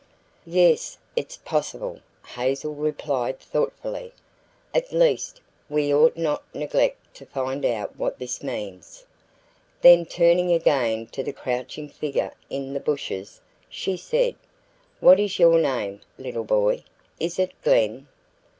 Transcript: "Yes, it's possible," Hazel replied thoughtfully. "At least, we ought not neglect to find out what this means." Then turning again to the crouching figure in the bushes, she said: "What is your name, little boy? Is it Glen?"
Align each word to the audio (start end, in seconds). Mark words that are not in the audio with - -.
"Yes, 0.47 0.97
it's 1.15 1.37
possible," 1.45 1.99
Hazel 2.25 2.73
replied 2.73 3.39
thoughtfully. 3.39 4.13
"At 4.73 4.91
least, 4.91 5.41
we 5.69 5.93
ought 5.93 6.17
not 6.17 6.41
neglect 6.55 7.13
to 7.17 7.25
find 7.27 7.63
out 7.63 7.99
what 7.99 8.17
this 8.17 8.41
means." 8.41 9.05
Then 9.83 10.07
turning 10.07 10.53
again 10.53 11.05
to 11.09 11.21
the 11.21 11.33
crouching 11.33 11.87
figure 11.87 12.33
in 12.49 12.73
the 12.73 12.79
bushes, 12.79 13.41
she 13.69 13.95
said: 13.95 14.33
"What 15.01 15.19
is 15.19 15.37
your 15.37 15.59
name, 15.59 16.01
little 16.17 16.45
boy? 16.45 16.83
Is 17.19 17.37
it 17.37 17.51
Glen?" 17.63 18.07